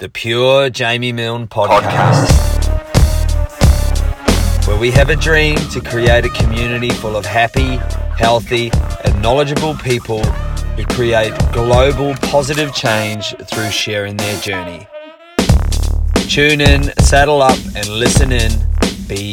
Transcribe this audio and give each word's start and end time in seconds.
the 0.00 0.08
Pure 0.08 0.70
Jamie 0.70 1.12
Milne 1.12 1.46
podcast, 1.46 2.26
where 4.66 4.80
we 4.80 4.90
have 4.90 5.10
a 5.10 5.14
dream 5.14 5.56
to 5.72 5.80
create 5.82 6.24
a 6.24 6.30
community 6.30 6.88
full 6.88 7.16
of 7.16 7.26
happy, 7.26 7.76
healthy, 8.16 8.70
and 9.04 9.20
knowledgeable 9.20 9.74
people 9.74 10.24
who 10.24 10.86
create 10.86 11.34
global 11.52 12.14
positive 12.22 12.74
change 12.74 13.36
through 13.44 13.68
sharing 13.68 14.16
their 14.16 14.40
journey. 14.40 14.88
Tune 16.30 16.62
in, 16.62 16.84
saddle 17.00 17.42
up, 17.42 17.58
and 17.76 17.86
listen 17.90 18.32
in. 18.32 18.50
Be 19.06 19.30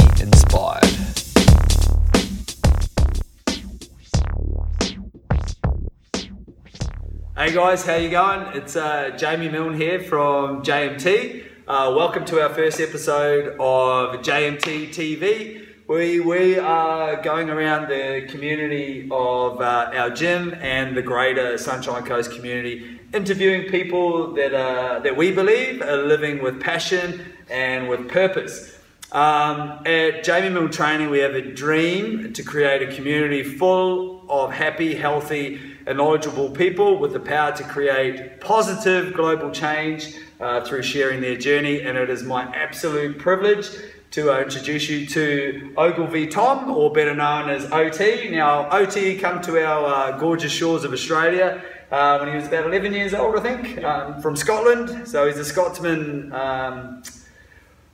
Hey 7.38 7.54
guys, 7.54 7.86
how 7.86 7.94
you 7.94 8.10
going? 8.10 8.48
It's 8.58 8.76
uh, 8.76 9.12
Jamie 9.12 9.48
Milne 9.48 9.76
here 9.76 10.02
from 10.02 10.64
JMT. 10.64 11.46
Uh, 11.68 11.94
welcome 11.96 12.26
to 12.26 12.42
our 12.42 12.50
first 12.50 12.82
episode 12.82 13.50
of 13.60 14.22
JMT 14.22 14.90
TV. 14.90 15.68
We, 15.88 16.20
we 16.20 16.58
are 16.58 17.22
going 17.22 17.52
around 17.52 17.90
the 17.90 18.26
community 18.28 19.08
of 19.12 19.62
uh, 19.62 19.92
our 19.94 20.10
gym 20.10 20.56
and 20.62 20.98
the 20.98 21.04
greater 21.04 21.60
Sunshine 21.60 22.04
Coast 22.06 22.32
community, 22.32 23.00
interviewing 23.14 23.70
people 23.70 24.34
that, 24.34 24.56
uh, 24.56 24.98
that 25.02 25.16
we 25.16 25.32
believe 25.32 25.84
are 25.84 25.98
living 25.98 26.42
with 26.42 26.60
passion 26.60 27.24
and 27.52 27.88
with 27.88 28.10
purpose. 28.10 28.80
Um, 29.12 29.84
at 29.86 30.24
Jamie 30.24 30.50
Milne 30.50 30.72
Training, 30.72 31.12
we 31.12 31.20
have 31.20 31.36
a 31.36 31.54
dream 31.54 32.34
to 32.34 32.42
create 32.42 32.82
a 32.82 32.96
community 32.96 33.44
full 33.44 34.26
of 34.28 34.52
happy, 34.52 34.96
healthy, 34.96 35.77
and 35.88 35.98
knowledgeable 35.98 36.50
people 36.50 37.00
with 37.00 37.14
the 37.14 37.20
power 37.20 37.56
to 37.56 37.64
create 37.64 38.42
positive 38.42 39.14
global 39.14 39.50
change 39.50 40.16
uh, 40.42 40.60
through 40.62 40.84
sharing 40.84 41.22
their 41.22 41.38
journey. 41.38 41.82
And 41.82 41.98
it 41.98 42.10
is 42.10 42.24
my 42.24 42.44
absolute 42.54 43.18
privilege 43.18 43.70
to 44.12 44.34
uh, 44.34 44.42
introduce 44.42 44.90
you 44.90 45.06
to 45.08 45.74
Ogilvie 45.78 46.28
Thom, 46.28 46.70
or 46.72 46.92
better 46.92 47.16
known 47.16 47.50
as 47.50 47.72
OT. 47.72 48.30
Now, 48.30 48.70
OT 48.70 49.18
come 49.18 49.42
to 49.44 49.66
our 49.66 49.86
uh, 49.86 50.18
gorgeous 50.18 50.52
shores 50.52 50.84
of 50.84 50.92
Australia 50.92 51.64
uh, 51.90 52.18
when 52.20 52.30
he 52.30 52.36
was 52.36 52.48
about 52.48 52.66
11 52.66 52.94
years 52.94 53.14
old, 53.14 53.38
I 53.38 53.42
think, 53.42 53.84
um, 53.84 54.22
from 54.22 54.36
Scotland. 54.36 55.08
So 55.08 55.26
he's 55.26 55.38
a 55.38 55.46
Scotsman 55.46 56.34
um, 56.34 57.04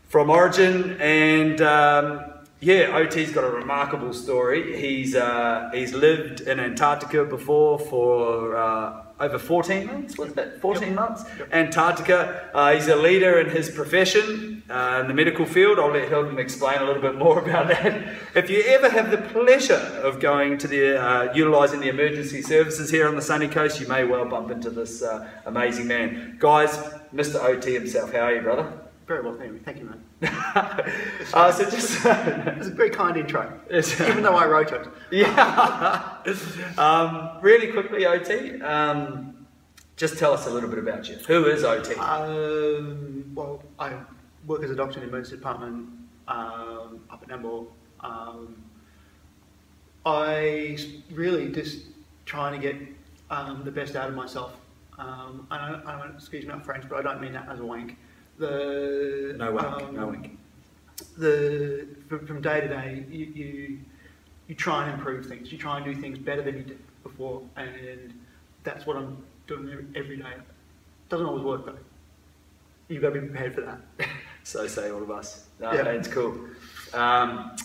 from 0.07 0.31
origin, 0.31 0.99
and 0.99 1.61
um, 1.61 2.32
yeah, 2.63 2.95
OT's 2.95 3.31
got 3.31 3.43
a 3.43 3.49
remarkable 3.49 4.13
story. 4.13 4.79
He's 4.79 5.15
uh, 5.15 5.69
he's 5.73 5.93
lived 5.93 6.41
in 6.41 6.61
Antarctica 6.61 7.25
before 7.25 7.77
for 7.77 8.55
uh, 8.55 9.03
over 9.19 9.37
14 9.37 9.85
months. 9.85 10.17
Was 10.17 10.33
that 10.35 10.61
14 10.61 10.83
yep. 10.83 10.95
months? 10.95 11.25
Yep. 11.37 11.49
Antarctica. 11.51 12.49
Uh, 12.53 12.73
he's 12.73 12.87
a 12.87 12.95
leader 12.95 13.37
in 13.39 13.49
his 13.49 13.69
profession 13.69 14.63
uh, 14.69 14.99
in 15.01 15.09
the 15.09 15.13
medical 15.13 15.45
field. 15.45 15.77
I'll 15.77 15.91
let 15.91 16.09
him 16.09 16.39
explain 16.39 16.77
a 16.79 16.85
little 16.85 17.01
bit 17.01 17.15
more 17.15 17.39
about 17.43 17.67
that. 17.67 18.15
If 18.33 18.49
you 18.49 18.61
ever 18.61 18.89
have 18.89 19.11
the 19.11 19.17
pleasure 19.17 19.83
of 20.01 20.21
going 20.21 20.57
to 20.59 20.67
the 20.67 21.01
uh, 21.01 21.33
utilising 21.33 21.81
the 21.81 21.89
emergency 21.89 22.41
services 22.41 22.89
here 22.89 23.09
on 23.09 23.15
the 23.15 23.21
sunny 23.21 23.49
coast, 23.49 23.81
you 23.81 23.87
may 23.87 24.05
well 24.05 24.25
bump 24.25 24.51
into 24.51 24.69
this 24.69 25.03
uh, 25.03 25.27
amazing 25.45 25.87
man, 25.87 26.37
guys. 26.39 26.77
Mr. 27.13 27.43
OT 27.43 27.73
himself. 27.73 28.11
How 28.11 28.21
are 28.21 28.35
you, 28.35 28.41
brother? 28.41 28.82
Very 29.07 29.21
well, 29.21 29.33
thank 29.33 29.51
you, 29.51 29.59
thank 29.59 29.79
you, 29.79 29.85
man. 29.85 30.01
uh, 31.33 31.51
so 31.51 31.69
just 31.69 31.97
it's 32.05 32.67
a 32.67 32.71
very 32.71 32.89
kind 32.89 33.17
intro, 33.17 33.59
even 33.69 34.23
though 34.23 34.35
I 34.35 34.45
wrote 34.45 34.71
it. 34.71 34.87
yeah. 35.11 36.17
um, 36.77 37.31
really 37.41 37.71
quickly, 37.71 38.05
OT. 38.05 38.61
Um, 38.61 39.45
just 39.97 40.17
tell 40.17 40.33
us 40.33 40.47
a 40.47 40.49
little 40.49 40.69
bit 40.69 40.79
about 40.79 41.09
you. 41.09 41.15
Who 41.27 41.45
is 41.45 41.63
OT? 41.63 41.95
Um, 41.95 43.31
well, 43.35 43.61
I 43.77 43.93
work 44.47 44.63
as 44.63 44.71
a 44.71 44.75
doctor 44.75 44.99
in 44.99 45.01
the 45.01 45.09
emergency 45.09 45.35
department 45.35 45.89
um, 46.27 47.01
up 47.09 47.21
at 47.21 47.27
Nambour. 47.27 47.67
Um, 47.99 48.55
I 50.05 50.77
really 51.11 51.49
just 51.49 51.85
trying 52.25 52.59
to 52.59 52.71
get 52.71 52.81
um, 53.29 53.63
the 53.65 53.71
best 53.71 53.95
out 53.95 54.09
of 54.09 54.15
myself. 54.15 54.55
Um, 54.97 55.45
I 55.51 55.69
don't, 55.69 55.87
I 55.87 55.99
don't, 55.99 56.15
excuse 56.15 56.45
me, 56.45 56.53
French, 56.63 56.87
but 56.87 56.99
I 56.99 57.01
don't 57.01 57.21
mean 57.21 57.33
that 57.33 57.49
as 57.49 57.59
a 57.59 57.65
wank 57.65 57.97
the 58.37 59.35
no 59.37 59.51
wank, 59.51 59.83
um, 59.83 59.95
no 59.95 60.07
wank. 60.07 60.37
The 61.17 61.87
from, 62.07 62.25
from, 62.25 62.41
day 62.41 62.61
to 62.61 62.67
day, 62.67 63.05
you, 63.09 63.25
you 63.25 63.79
you 64.47 64.55
try 64.55 64.85
and 64.85 64.93
improve 64.93 65.25
things. 65.25 65.51
You 65.51 65.57
try 65.57 65.77
and 65.77 65.85
do 65.85 65.99
things 65.99 66.17
better 66.17 66.41
than 66.41 66.57
you 66.57 66.63
did 66.63 66.79
before, 67.03 67.41
and 67.55 68.13
that's 68.63 68.85
what 68.85 68.97
I'm 68.97 69.17
doing 69.47 69.69
every, 69.69 69.85
every 69.95 70.17
day. 70.17 70.33
Doesn't 71.09 71.25
always 71.25 71.43
work 71.43 71.65
though. 71.65 71.77
You've 72.87 73.01
got 73.01 73.13
to 73.13 73.21
be 73.21 73.27
prepared 73.27 73.55
for 73.55 73.61
that. 73.61 73.79
so 74.43 74.67
say 74.67 74.91
all 74.91 75.01
of 75.01 75.11
us. 75.11 75.47
No, 75.59 75.71
yeah. 75.71 75.83
that's 75.83 76.07
cool. 76.07 76.37
Um, 76.93 77.55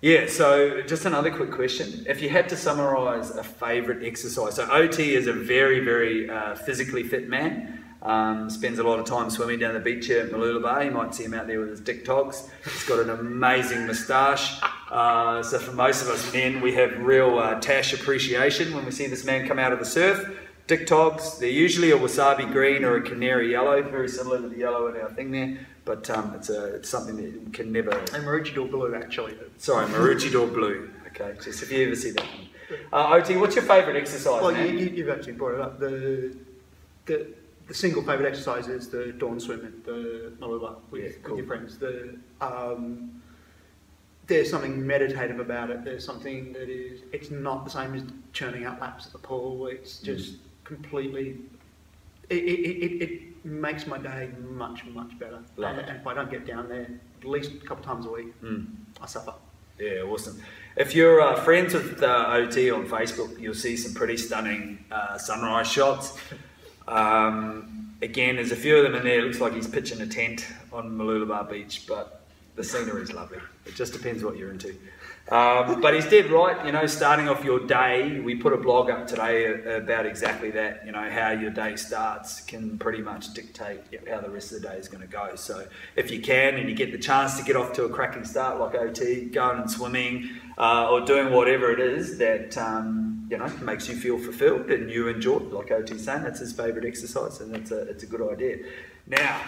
yeah, 0.00 0.26
so 0.26 0.82
just 0.82 1.04
another 1.04 1.30
quick 1.30 1.52
question. 1.52 2.04
If 2.08 2.20
you 2.20 2.28
had 2.28 2.48
to 2.48 2.56
summarize 2.56 3.30
a 3.30 3.44
favorite 3.44 4.04
exercise, 4.04 4.56
so 4.56 4.68
OT 4.68 5.14
is 5.14 5.28
a 5.28 5.32
very, 5.32 5.78
very 5.78 6.28
uh, 6.28 6.56
physically 6.56 7.04
fit 7.04 7.28
man. 7.28 7.71
Um, 8.02 8.50
spends 8.50 8.80
a 8.80 8.82
lot 8.82 8.98
of 8.98 9.06
time 9.06 9.30
swimming 9.30 9.60
down 9.60 9.74
the 9.74 9.80
beach 9.80 10.06
here 10.06 10.22
at 10.22 10.30
Mooloolaba. 10.30 10.84
You 10.84 10.90
might 10.90 11.14
see 11.14 11.24
him 11.24 11.34
out 11.34 11.46
there 11.46 11.60
with 11.60 11.70
his 11.70 11.80
dick 11.80 12.04
togs. 12.04 12.48
He's 12.64 12.84
got 12.84 12.98
an 12.98 13.10
amazing 13.10 13.86
moustache. 13.86 14.60
Uh, 14.90 15.40
so 15.42 15.58
for 15.60 15.70
most 15.72 16.02
of 16.02 16.08
us 16.08 16.32
men, 16.32 16.60
we 16.60 16.74
have 16.74 16.98
real 16.98 17.38
uh, 17.38 17.60
tash 17.60 17.92
appreciation 17.92 18.74
when 18.74 18.84
we 18.84 18.90
see 18.90 19.06
this 19.06 19.24
man 19.24 19.46
come 19.46 19.58
out 19.58 19.72
of 19.72 19.78
the 19.78 19.84
surf. 19.84 20.36
Dick 20.66 20.86
togs, 20.86 21.38
they're 21.38 21.48
usually 21.48 21.92
a 21.92 21.96
wasabi 21.96 22.50
green 22.50 22.84
or 22.84 22.96
a 22.96 23.02
canary 23.02 23.52
yellow, 23.52 23.80
very 23.82 24.08
similar 24.08 24.40
to 24.40 24.48
the 24.48 24.58
yellow 24.58 24.88
in 24.88 25.00
our 25.00 25.10
thing 25.12 25.30
there. 25.30 25.58
But 25.84 26.08
um, 26.10 26.34
it's, 26.34 26.50
a, 26.50 26.76
it's 26.76 26.88
something 26.88 27.16
that 27.16 27.52
can 27.52 27.70
never... 27.72 27.90
And 27.90 28.24
Maroochydore 28.24 28.70
blue, 28.70 28.94
actually. 28.96 29.36
Sorry, 29.58 29.86
Maroochydore 29.86 30.52
blue. 30.52 30.90
Okay, 31.08 31.34
just 31.42 31.62
if 31.62 31.70
you 31.70 31.86
ever 31.86 31.94
see 31.94 32.10
that 32.12 32.24
one. 32.24 32.48
Uh, 32.92 33.14
OT, 33.14 33.36
what's 33.36 33.54
your 33.54 33.64
favourite 33.64 33.96
exercise, 33.96 34.42
well, 34.42 34.52
man? 34.52 34.78
You, 34.78 35.06
have 35.06 35.18
actually 35.18 35.34
brought 35.34 35.54
it 35.54 35.60
up. 35.60 35.78
The, 35.78 36.34
the 37.06 37.34
the 37.72 37.78
single 37.78 38.02
favourite 38.02 38.28
exercise 38.28 38.68
is 38.68 38.90
the 38.90 39.12
dawn 39.12 39.40
swim 39.40 39.64
at 39.64 39.82
the 39.86 40.30
Mooloolaba 40.38 40.76
with, 40.90 41.02
yeah, 41.02 41.10
cool. 41.22 41.36
with 41.36 41.38
your 41.38 41.46
friends. 41.46 41.78
The, 41.78 42.18
um, 42.42 43.22
there's 44.26 44.50
something 44.50 44.86
meditative 44.86 45.40
about 45.40 45.70
it. 45.70 45.82
There's 45.82 46.04
something 46.04 46.52
that 46.52 46.68
is, 46.68 47.00
it's 47.14 47.30
not 47.30 47.64
the 47.64 47.70
same 47.70 47.94
as 47.94 48.02
churning 48.34 48.66
out 48.66 48.78
laps 48.78 49.06
at 49.06 49.12
the 49.12 49.18
pool. 49.18 49.68
It's 49.68 50.00
mm. 50.00 50.04
just 50.04 50.34
mm. 50.34 50.38
completely, 50.64 51.38
it, 52.28 52.34
it, 52.36 52.60
it, 52.60 53.02
it, 53.02 53.22
makes 53.44 53.88
my 53.88 53.98
day 53.98 54.30
much, 54.50 54.84
much 54.84 55.18
better. 55.18 55.40
And, 55.56 55.80
and, 55.80 55.98
if 55.98 56.06
I 56.06 56.14
don't 56.14 56.30
get 56.30 56.46
down 56.46 56.68
there 56.68 56.86
at 57.20 57.26
least 57.26 57.52
a 57.52 57.66
couple 57.66 57.82
times 57.82 58.04
a 58.04 58.10
week, 58.10 58.40
mm. 58.42 58.66
I 59.00 59.06
suffer. 59.06 59.32
Yeah, 59.80 60.02
awesome. 60.02 60.40
If 60.76 60.94
you're 60.94 61.22
uh, 61.22 61.36
friends 61.36 61.72
with 61.72 62.02
uh, 62.02 62.26
OT 62.28 62.70
on 62.70 62.86
Facebook, 62.86 63.40
you'll 63.40 63.54
see 63.54 63.78
some 63.78 63.94
pretty 63.94 64.18
stunning 64.18 64.84
uh, 64.92 65.16
sunrise 65.16 65.68
shots. 65.68 66.18
Um, 66.88 67.94
again, 68.02 68.36
there's 68.36 68.52
a 68.52 68.56
few 68.56 68.76
of 68.76 68.84
them 68.84 68.94
in 68.94 69.04
there. 69.04 69.20
It 69.20 69.24
looks 69.24 69.40
like 69.40 69.54
he's 69.54 69.68
pitching 69.68 70.00
a 70.00 70.06
tent 70.06 70.46
on 70.72 70.90
Mooloolaba 70.90 71.50
Beach, 71.50 71.84
but 71.86 72.22
the 72.56 72.64
scenery 72.64 73.02
is 73.02 73.12
lovely. 73.12 73.38
It 73.66 73.74
just 73.74 73.92
depends 73.92 74.22
what 74.24 74.36
you're 74.36 74.50
into. 74.50 74.74
Um, 75.30 75.80
but 75.80 75.94
he's 75.94 76.08
dead 76.08 76.30
right. 76.30 76.66
You 76.66 76.72
know, 76.72 76.84
starting 76.86 77.28
off 77.28 77.44
your 77.44 77.60
day, 77.60 78.18
we 78.20 78.34
put 78.34 78.52
a 78.52 78.56
blog 78.56 78.90
up 78.90 79.06
today 79.06 79.76
about 79.76 80.04
exactly 80.04 80.50
that. 80.50 80.84
You 80.84 80.92
know, 80.92 81.08
how 81.08 81.30
your 81.30 81.50
day 81.50 81.76
starts 81.76 82.40
can 82.40 82.76
pretty 82.76 83.02
much 83.02 83.32
dictate 83.32 83.80
how 84.10 84.20
the 84.20 84.28
rest 84.28 84.52
of 84.52 84.60
the 84.60 84.68
day 84.68 84.76
is 84.76 84.88
going 84.88 85.00
to 85.00 85.06
go. 85.06 85.36
So 85.36 85.66
if 85.94 86.10
you 86.10 86.20
can 86.20 86.56
and 86.56 86.68
you 86.68 86.74
get 86.74 86.90
the 86.90 86.98
chance 86.98 87.38
to 87.38 87.44
get 87.44 87.54
off 87.54 87.72
to 87.74 87.84
a 87.84 87.88
cracking 87.88 88.24
start 88.24 88.58
like 88.58 88.74
OT, 88.74 89.26
going 89.26 89.60
and 89.60 89.70
swimming 89.70 90.28
uh, 90.58 90.90
or 90.90 91.00
doing 91.02 91.32
whatever 91.32 91.70
it 91.70 91.80
is 91.80 92.18
that 92.18 92.58
um, 92.58 93.11
you 93.28 93.38
know 93.38 93.48
makes 93.62 93.88
you 93.88 93.96
feel 93.96 94.18
fulfilled 94.18 94.70
and 94.70 94.90
you 94.90 95.08
enjoy, 95.08 95.36
it. 95.36 95.52
like 95.52 95.70
OT's 95.70 96.04
saying, 96.04 96.22
that's 96.22 96.40
his 96.40 96.52
favourite 96.52 96.86
exercise, 96.86 97.40
and 97.40 97.54
it's 97.56 97.70
a 97.70 97.82
it's 97.82 98.02
a 98.02 98.06
good 98.06 98.32
idea. 98.32 98.58
Now. 99.06 99.40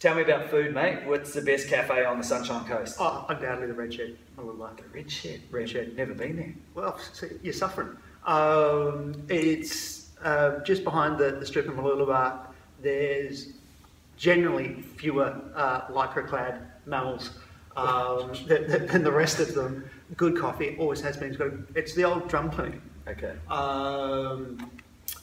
Tell 0.00 0.14
me 0.14 0.22
about 0.22 0.48
food, 0.48 0.72
mate. 0.72 1.04
What's 1.04 1.34
the 1.34 1.42
best 1.42 1.68
cafe 1.68 2.06
on 2.06 2.16
the 2.16 2.24
Sunshine 2.24 2.64
Coast? 2.64 2.96
Oh, 2.98 3.26
undoubtedly 3.28 3.66
the 3.66 3.74
Red 3.74 3.92
Shed. 3.92 4.16
I 4.38 4.40
would 4.40 4.56
like 4.56 4.78
it. 4.78 4.86
Red 4.94 5.10
Shed. 5.10 5.42
Red 5.50 5.68
Shed. 5.68 5.94
Never 5.94 6.14
been 6.14 6.36
there. 6.36 6.54
Well, 6.74 6.98
see, 7.12 7.28
you're 7.42 7.52
suffering. 7.52 7.98
Um, 8.24 9.22
it's 9.28 10.08
uh, 10.24 10.60
just 10.60 10.84
behind 10.84 11.18
the, 11.18 11.32
the 11.32 11.44
strip 11.44 11.68
of 11.68 11.74
Mooloolaba. 11.74 12.46
There's 12.80 13.52
generally 14.16 14.82
fewer 14.96 15.38
uh, 15.54 15.82
lycra-clad 15.88 16.66
mammals 16.86 17.32
um, 17.76 18.32
than, 18.46 18.86
than, 18.86 19.04
the 19.04 19.12
rest 19.12 19.38
of 19.38 19.54
them. 19.54 19.84
Good 20.16 20.38
coffee. 20.38 20.76
Always 20.78 21.02
has 21.02 21.18
been. 21.18 21.28
It's, 21.28 21.36
got, 21.36 21.50
it's 21.74 21.94
the 21.94 22.04
old 22.04 22.28
drum 22.28 22.50
clinic. 22.50 22.80
Okay. 23.08 23.34
Um, 23.48 24.70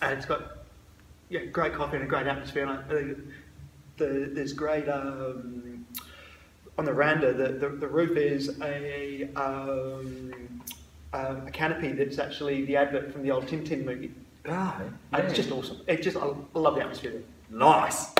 and 0.01 0.17
it's 0.17 0.25
got 0.25 0.57
yeah, 1.29 1.45
great 1.45 1.73
coffee 1.73 1.97
and 1.97 2.05
a 2.05 2.07
great 2.07 2.27
atmosphere. 2.27 2.65
And 2.65 2.71
I, 2.71 3.15
the, 3.97 4.29
there's 4.31 4.53
great 4.53 4.87
um, 4.87 5.85
on 6.77 6.85
the 6.85 6.93
veranda. 6.93 7.33
The, 7.33 7.49
the, 7.53 7.69
the 7.69 7.87
roof 7.87 8.17
is 8.17 8.59
a 8.61 9.29
um, 9.35 10.61
um, 11.13 11.47
a 11.47 11.51
canopy 11.51 11.93
that's 11.93 12.19
actually 12.19 12.65
the 12.65 12.75
advert 12.75 13.11
from 13.11 13.23
the 13.23 13.31
old 13.31 13.47
Tintin 13.47 13.85
movie. 13.85 14.11
Ah, 14.47 14.81
yeah. 15.13 15.19
it's 15.19 15.33
just 15.33 15.51
awesome. 15.51 15.81
It 15.87 16.01
just 16.01 16.17
I 16.17 16.33
love 16.53 16.75
the 16.75 16.81
atmosphere 16.81 17.11
there. 17.11 17.21
Nice. 17.49 18.13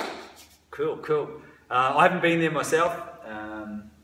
Cool, 0.70 0.98
cool. 0.98 1.30
Uh, 1.70 1.94
I 1.96 2.04
haven't 2.04 2.22
been 2.22 2.40
there 2.40 2.50
myself, 2.50 2.96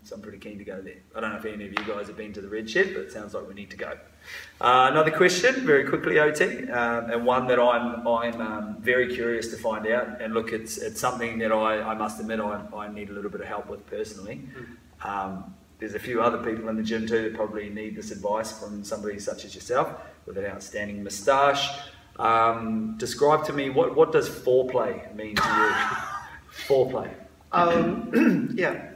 so 0.05 0.15
I'm 0.15 0.21
pretty 0.21 0.39
keen 0.39 0.59
to 0.59 0.65
go 0.65 0.83
there. 0.83 0.99
I 1.17 1.21
don't 1.21 1.31
know 1.31 1.39
if 1.39 1.47
any 1.47 1.65
of 1.65 1.71
you 1.71 1.85
guys 1.87 2.09
have 2.09 2.17
been 2.17 2.33
to 2.35 2.43
the 2.43 2.49
Red 2.49 2.69
Shed, 2.69 2.93
but 2.93 3.03
it 3.03 3.13
sounds 3.13 3.33
like 3.33 3.49
we 3.49 3.55
need 3.55 3.71
to 3.71 3.77
go. 3.77 3.99
Uh, 4.61 4.89
another 4.91 5.11
question, 5.11 5.67
very 5.67 5.85
quickly, 5.85 6.19
OT, 6.19 6.69
um, 6.71 7.11
and 7.11 7.25
one 7.25 7.47
that 7.47 7.59
I'm 7.59 8.07
I'm 8.07 8.41
um, 8.41 8.77
very 8.81 9.15
curious 9.15 9.49
to 9.49 9.57
find 9.57 9.87
out. 9.87 10.21
And 10.21 10.35
look, 10.35 10.53
it's 10.53 10.77
it's 10.77 11.01
something 11.01 11.39
that 11.39 11.53
I, 11.53 11.81
I 11.81 11.95
must 11.95 12.21
admit 12.21 12.39
I, 12.39 12.63
I 12.77 12.89
need 12.93 13.09
a 13.09 13.13
little 13.13 13.31
bit 13.31 13.41
of 13.41 13.47
help 13.47 13.69
with 13.69 13.87
personally. 13.87 14.43
Um, 15.03 15.55
there's 15.79 15.95
a 15.95 15.99
few 15.99 16.23
other 16.23 16.39
people 16.39 16.69
in 16.69 16.77
the 16.77 16.83
gym 16.83 17.07
too 17.07 17.23
that 17.23 17.35
probably 17.35 17.69
need 17.71 17.97
this 17.97 18.11
advice 18.11 18.59
from 18.59 18.85
somebody 18.85 19.19
such 19.19 19.45
as 19.45 19.55
yourself 19.55 19.91
with 20.27 20.37
an 20.37 20.45
outstanding 20.47 21.03
moustache. 21.03 21.81
Um, 22.19 22.95
describe 22.99 23.45
to 23.47 23.53
me 23.53 23.71
what 23.71 23.97
what 23.97 24.13
does 24.13 24.29
foreplay 24.29 25.15
mean 25.15 25.37
to 25.37 25.43
you? 25.43 26.67
foreplay. 26.69 27.11
Um, 27.53 28.53
yeah. 28.55 28.94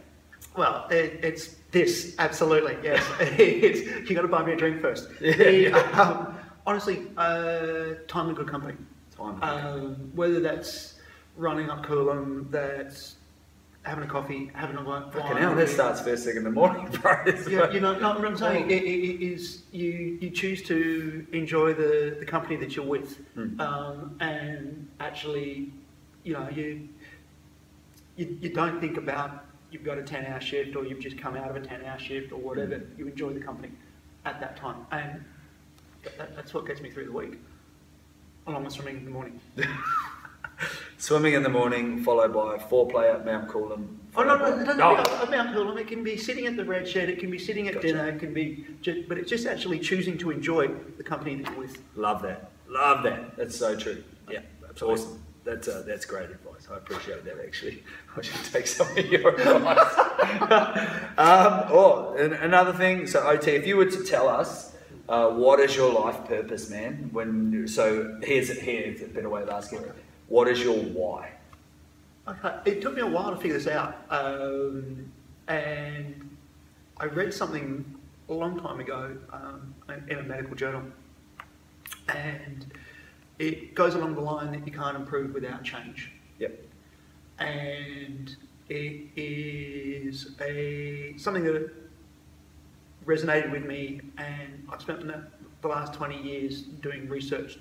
Well, 0.58 0.88
it, 0.90 1.20
it's 1.22 1.54
this, 1.70 2.16
absolutely, 2.18 2.76
yes. 2.82 3.06
it's, 3.20 4.10
you 4.10 4.16
got 4.16 4.22
to 4.22 4.28
buy 4.28 4.44
me 4.44 4.54
a 4.54 4.56
drink 4.56 4.80
first. 4.80 5.08
The, 5.20 5.72
um, 5.72 6.36
honestly, 6.66 7.06
uh, 7.16 7.94
time 8.08 8.26
and 8.26 8.36
good 8.36 8.48
company. 8.48 8.74
Time. 9.16 9.40
Um, 9.40 9.94
whether 10.16 10.40
that's 10.40 10.98
running 11.36 11.70
up 11.70 11.86
Coolum, 11.86 12.50
that's 12.50 13.14
having 13.82 14.02
a 14.02 14.06
coffee, 14.08 14.50
having 14.52 14.76
a 14.76 14.82
wine. 14.82 15.08
Fucking 15.12 15.36
hell, 15.36 15.54
that 15.54 15.68
starts 15.68 16.00
first 16.00 16.24
thing 16.24 16.36
in 16.36 16.42
the 16.42 16.50
morning, 16.50 16.88
bro. 17.02 17.22
Yeah, 17.48 17.70
you 17.70 17.78
know, 17.78 17.96
no, 17.96 18.14
what 18.14 18.24
I'm 18.24 18.36
saying 18.36 18.68
it, 18.68 18.82
it, 18.82 18.86
it 18.86 19.22
is 19.22 19.62
you, 19.70 20.18
you 20.20 20.30
choose 20.30 20.62
to 20.64 21.24
enjoy 21.32 21.72
the, 21.72 22.16
the 22.18 22.26
company 22.26 22.56
that 22.56 22.74
you're 22.74 22.84
with, 22.84 23.16
Mm. 23.36 23.60
um, 23.60 24.16
and 24.18 24.88
actually, 24.98 25.72
you 26.24 26.32
know, 26.32 26.48
you, 26.50 26.88
you 28.16 28.36
you 28.40 28.52
don't 28.52 28.80
think 28.80 28.96
about 28.96 29.44
you've 29.70 29.84
got 29.84 29.98
a 29.98 30.02
10 30.02 30.26
hour 30.26 30.40
shift 30.40 30.76
or 30.76 30.84
you've 30.84 31.00
just 31.00 31.18
come 31.18 31.36
out 31.36 31.50
of 31.50 31.56
a 31.56 31.60
10 31.60 31.84
hour 31.84 31.98
shift 31.98 32.32
or 32.32 32.38
whatever. 32.38 32.76
Mm. 32.76 32.98
You 32.98 33.06
enjoy 33.08 33.32
the 33.32 33.40
company 33.40 33.72
at 34.24 34.40
that 34.40 34.56
time, 34.56 34.86
and 34.92 35.24
that, 36.16 36.34
that's 36.36 36.52
what 36.54 36.66
gets 36.66 36.80
me 36.80 36.90
through 36.90 37.06
the 37.06 37.12
week, 37.12 37.38
along 38.46 38.64
with 38.64 38.72
swimming 38.74 38.98
in 38.98 39.04
the 39.04 39.10
morning. 39.10 39.40
Swimming 41.00 41.34
in 41.34 41.44
the 41.44 41.48
morning, 41.48 42.02
followed 42.02 42.32
by 42.34 42.56
foreplay 42.58 43.14
at 43.14 43.24
Mount 43.24 43.48
Coolum. 43.48 43.86
Oh 44.16 44.24
no, 44.24 44.36
no, 44.36 44.38
followed 44.38 44.54
it 44.62 44.66
by- 44.66 44.74
doesn't 45.04 45.20
Oh, 45.20 45.26
be 45.26 45.30
Mount 45.36 45.50
Coolum. 45.54 45.78
It 45.80 45.86
can 45.86 46.02
be 46.02 46.16
sitting 46.16 46.46
at 46.46 46.56
the 46.56 46.64
red 46.64 46.88
shed. 46.88 47.08
It 47.08 47.20
can 47.20 47.30
be 47.30 47.38
sitting 47.38 47.68
at 47.68 47.74
Gotcha. 47.74 47.86
dinner. 47.86 48.08
It 48.08 48.18
can 48.18 48.34
be, 48.34 48.66
just, 48.82 49.08
but 49.08 49.16
it's 49.18 49.30
just 49.30 49.46
actually 49.46 49.78
choosing 49.78 50.18
to 50.18 50.32
enjoy 50.32 50.66
the 50.96 51.04
company 51.04 51.36
that 51.36 51.48
you're 51.52 51.60
with. 51.60 51.80
Love 51.94 52.22
that. 52.22 52.50
Love 52.68 53.04
that. 53.04 53.36
That's 53.36 53.54
so 53.56 53.76
true. 53.76 54.02
Yeah, 54.28 54.40
Absolutely. 54.68 55.00
awesome. 55.04 55.22
That's 55.48 55.66
uh, 55.66 55.82
that's 55.86 56.04
great 56.04 56.28
advice. 56.28 56.68
I 56.70 56.76
appreciate 56.76 57.24
that 57.24 57.38
actually. 57.42 57.82
I 58.16 58.20
should 58.20 58.44
take 58.52 58.66
some 58.66 58.86
of 58.86 59.06
your 59.06 59.30
advice. 59.30 59.98
um, 61.16 61.64
oh, 61.72 62.14
another 62.18 62.74
thing. 62.74 63.06
So 63.06 63.26
OT, 63.26 63.52
if 63.52 63.66
you 63.66 63.78
were 63.78 63.86
to 63.86 64.04
tell 64.04 64.28
us 64.28 64.74
uh, 65.08 65.30
what 65.30 65.58
is 65.58 65.74
your 65.74 65.90
life 65.90 66.22
purpose, 66.26 66.68
man? 66.68 67.08
When 67.12 67.66
so 67.66 68.18
here's 68.22 68.50
here's 68.60 69.00
a 69.00 69.06
better 69.06 69.30
way 69.30 69.40
of 69.40 69.48
asking 69.48 69.78
it. 69.84 69.94
What 70.28 70.48
is 70.48 70.62
your 70.62 70.76
why? 70.76 71.32
Okay. 72.28 72.54
It 72.66 72.82
took 72.82 72.94
me 72.94 73.00
a 73.00 73.06
while 73.06 73.30
to 73.30 73.36
figure 73.36 73.56
this 73.56 73.68
out, 73.68 74.04
um, 74.10 75.10
and 75.46 76.36
I 76.98 77.06
read 77.06 77.32
something 77.32 77.98
a 78.28 78.34
long 78.34 78.60
time 78.60 78.80
ago 78.80 79.16
um, 79.32 79.74
in 80.08 80.18
a 80.18 80.22
medical 80.24 80.54
journal, 80.54 80.82
and 82.10 82.70
it 83.38 83.74
goes 83.74 83.94
along 83.94 84.14
the 84.14 84.20
line 84.20 84.52
that 84.52 84.66
you 84.66 84.72
can't 84.72 84.96
improve 84.96 85.34
without 85.34 85.62
change. 85.62 86.12
Yep. 86.38 86.56
and 87.40 88.36
it 88.68 89.08
is 89.16 90.34
a 90.40 91.14
something 91.16 91.42
that 91.44 91.72
resonated 93.06 93.50
with 93.50 93.64
me 93.64 94.00
and 94.18 94.66
I've 94.70 94.82
spent 94.82 95.00
the 95.62 95.68
last 95.68 95.94
20 95.94 96.22
years 96.22 96.62
doing 96.62 97.08
research 97.08 97.58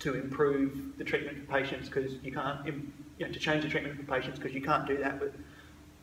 to 0.00 0.14
improve 0.14 0.96
the 0.98 1.04
treatment 1.04 1.38
for 1.38 1.52
patients 1.52 1.88
because 1.88 2.14
you 2.22 2.30
can't 2.30 2.64
you 2.66 3.26
know, 3.26 3.32
to 3.32 3.38
change 3.38 3.64
the 3.64 3.68
treatment 3.68 3.96
for 3.96 4.02
patients 4.04 4.38
because 4.38 4.54
you 4.54 4.62
can't 4.62 4.86
do 4.86 4.96
that 4.98 5.18
but 5.18 5.32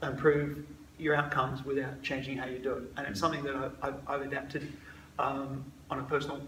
improve 0.05 0.65
your 0.97 1.15
outcomes 1.15 1.63
without 1.63 2.01
changing 2.01 2.37
how 2.37 2.45
you 2.45 2.59
do 2.59 2.73
it 2.73 2.83
and 2.97 3.07
it's 3.07 3.19
something 3.19 3.43
that 3.43 3.55
I, 3.55 3.69
I've, 3.87 3.95
I've 4.07 4.21
adapted 4.21 4.71
um, 5.19 5.63
on 5.89 5.99
a 5.99 6.03
personal 6.03 6.41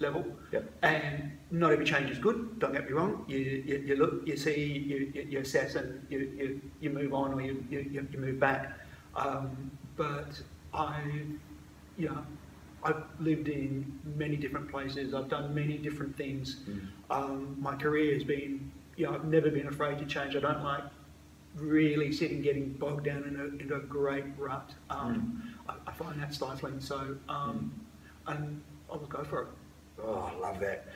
level 0.00 0.24
Yep. 0.52 0.70
and 0.82 1.32
not 1.50 1.72
every 1.72 1.84
change 1.84 2.10
is 2.10 2.18
good. 2.18 2.58
Don't 2.58 2.72
get 2.72 2.86
me 2.86 2.92
wrong. 2.92 3.24
You, 3.28 3.38
you, 3.38 3.84
you 3.86 3.96
look, 3.96 4.26
you 4.26 4.36
see, 4.36 4.64
you, 4.64 5.12
you, 5.14 5.26
you 5.30 5.38
assess, 5.40 5.74
and 5.74 6.04
you, 6.08 6.18
you, 6.36 6.60
you 6.80 6.90
move 6.90 7.14
on 7.14 7.34
or 7.34 7.40
you, 7.40 7.64
you, 7.70 8.06
you 8.10 8.18
move 8.18 8.40
back. 8.40 8.78
Um, 9.14 9.70
but 9.96 10.40
I, 10.72 11.02
you 11.96 12.08
know, 12.08 12.24
I've 12.82 13.02
lived 13.20 13.48
in 13.48 14.00
many 14.16 14.36
different 14.36 14.70
places. 14.70 15.12
I've 15.14 15.28
done 15.28 15.54
many 15.54 15.76
different 15.76 16.16
things. 16.16 16.60
Mm. 16.68 16.80
Um, 17.10 17.56
my 17.60 17.74
career 17.76 18.14
has 18.14 18.24
been, 18.24 18.72
you 18.96 19.06
know, 19.06 19.14
I've 19.14 19.24
never 19.26 19.50
been 19.50 19.68
afraid 19.68 19.98
to 19.98 20.06
change. 20.06 20.34
I 20.34 20.40
don't 20.40 20.62
like 20.64 20.84
really 21.56 22.12
sitting 22.12 22.40
getting 22.40 22.72
bogged 22.74 23.04
down 23.04 23.24
in 23.24 23.38
a, 23.38 23.44
into 23.60 23.74
a 23.74 23.80
great 23.80 24.24
rut. 24.38 24.72
Um, 24.88 25.54
I, 25.68 25.74
I 25.86 25.92
find 25.92 26.20
that 26.22 26.32
stifling. 26.32 26.80
So, 26.80 27.16
um, 27.28 27.72
and 28.26 28.62
I 28.90 28.96
will 28.96 29.06
go 29.06 29.24
for 29.24 29.42
it. 29.42 29.48
Oh, 30.04 30.32
I 30.34 30.40
love 30.40 30.60
that. 30.60 30.86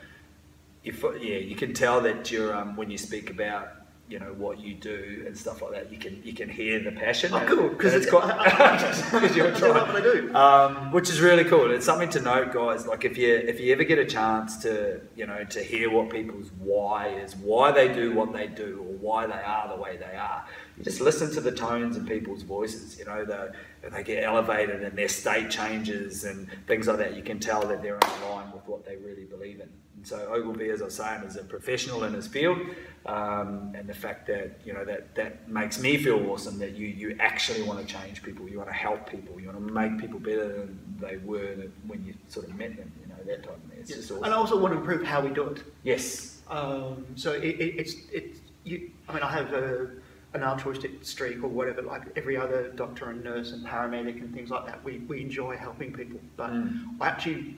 You, 0.83 0.93
fo- 0.93 1.15
yeah, 1.15 1.39
you 1.39 1.56
can 1.56 1.73
tell 1.73 2.01
that 2.03 2.31
you're 2.31 2.55
um, 2.55 2.77
when 2.77 2.91
you 2.91 2.99
speak 2.99 3.31
about 3.31 3.69
you 4.06 4.19
know 4.19 4.35
what 4.35 4.61
you 4.61 4.75
do 4.75 5.25
and 5.27 5.35
stuff 5.37 5.62
like 5.62 5.73
that. 5.73 5.91
You 5.91 5.97
can 5.97 6.21
you 6.23 6.35
can 6.35 6.47
hear 6.51 6.79
the 6.79 6.93
passion. 6.93 7.33
Oh, 7.33 7.41
cool, 7.47 7.69
and 7.71 7.79
'cause 7.79 7.95
it's 7.95 8.05
quite 8.11 8.27
because 8.27 9.35
you're 9.35 9.51
do 9.53 9.69
what 9.73 9.87
trying. 9.87 9.97
I 9.97 10.01
do. 10.03 10.35
Um, 10.35 10.93
which 10.93 11.09
is 11.09 11.23
really 11.23 11.45
cool. 11.45 11.71
It's 11.71 11.87
something 11.87 12.11
to 12.11 12.21
note, 12.21 12.53
guys. 12.53 12.87
Like 12.87 13.06
if 13.06 13.17
you 13.17 13.33
if 13.35 13.61
you 13.61 13.73
ever 13.73 13.83
get 13.85 13.99
a 13.99 14.05
chance 14.05 14.59
to 14.59 15.01
you 15.17 15.25
know 15.27 15.43
to 15.45 15.62
hear 15.62 15.89
what 15.91 16.11
people's 16.11 16.51
why 16.59 17.09
is, 17.09 17.35
why 17.37 17.73
they 17.73 17.89
do 17.89 18.12
what 18.15 18.35
they 18.35 18.47
do, 18.47 18.79
or 18.87 18.93
why 18.99 19.27
they 19.27 19.33
are 19.43 19.69
the 19.75 19.77
way 19.83 19.97
they 19.97 20.15
are, 20.17 20.45
just 20.82 21.00
listen 21.00 21.31
to 21.32 21.41
the 21.41 21.53
tones 21.53 21.97
in 21.97 22.06
people's 22.06 22.43
voices. 22.43 22.99
You 22.99 23.05
know, 23.05 23.25
the, 23.25 23.53
they 23.91 24.03
get 24.03 24.25
elevated 24.25 24.82
and 24.82 24.97
their 24.97 25.09
state 25.09 25.50
changes 25.50 26.25
and 26.25 26.49
things 26.67 26.88
like 26.88 26.99
that. 26.99 27.15
You 27.15 27.23
can 27.23 27.38
tell 27.38 27.67
that 27.67 27.82
they're 27.82 27.99
in 27.99 28.31
line 28.31 28.50
with 28.53 28.67
what 28.67 28.85
they 28.85 28.97
really 28.97 29.25
believe 29.25 29.61
in. 29.61 29.69
And 29.97 30.06
so 30.06 30.32
Ogilvie, 30.32 30.71
as 30.71 30.82
I 30.82 30.87
was 30.87 30.94
saying, 30.94 31.23
is 31.23 31.37
a 31.37 31.44
professional 31.44 32.05
in 32.05 32.12
his 32.12 32.26
field, 32.26 32.59
um, 33.06 33.73
and 33.75 33.88
the 33.88 33.94
fact 33.94 34.26
that 34.26 34.61
you 34.65 34.73
know 34.73 34.85
that 34.85 35.15
that 35.15 35.49
makes 35.49 35.79
me 35.79 35.97
feel 35.97 36.31
awesome 36.31 36.59
that 36.59 36.75
you 36.75 36.88
you 36.88 37.17
actually 37.20 37.63
want 37.63 37.81
to 37.81 37.87
change 37.87 38.22
people, 38.22 38.49
you 38.49 38.58
want 38.58 38.69
to 38.69 38.75
help 38.75 39.08
people, 39.08 39.41
you 39.41 39.46
want 39.46 39.67
to 39.67 39.72
make 39.72 39.99
people 39.99 40.19
better 40.19 40.49
than 40.49 40.79
they 41.01 41.17
were 41.19 41.70
when 41.87 42.05
you 42.05 42.15
sort 42.29 42.49
of 42.49 42.55
met 42.56 42.77
them. 42.77 42.91
You 43.01 43.08
know 43.08 43.22
that 43.25 43.44
type 43.44 43.56
of 43.56 43.70
thing. 43.70 43.79
Yes. 43.79 43.89
just 43.89 44.10
And 44.10 44.27
I 44.27 44.32
also 44.32 44.58
want 44.60 44.75
to 44.75 44.79
improve 44.79 45.06
how 45.06 45.20
we 45.20 45.31
do 45.31 45.44
it. 45.49 45.63
Yes. 45.84 46.43
Um, 46.51 47.06
so 47.15 47.32
it, 47.32 47.44
it, 47.44 47.75
it's 47.79 47.94
it's 48.13 48.41
you. 48.65 48.91
I 49.08 49.15
mean, 49.15 49.22
I 49.22 49.31
have 49.31 49.53
a, 49.53 49.91
an 50.34 50.43
altruistic 50.43 51.05
streak 51.05 51.43
or 51.44 51.48
whatever, 51.48 51.81
like 51.82 52.03
every 52.17 52.36
other 52.36 52.70
doctor 52.74 53.10
and 53.10 53.22
nurse 53.22 53.53
and 53.53 53.64
paramedic 53.64 54.20
and 54.20 54.34
things 54.34 54.50
like 54.50 54.67
that. 54.67 54.82
We 54.84 54.98
we 55.08 55.20
enjoy 55.20 55.56
helping 55.56 55.93
people, 55.93 56.20
but 56.36 56.50
Mm. 56.50 56.96
I 57.00 57.08
actually 57.08 57.56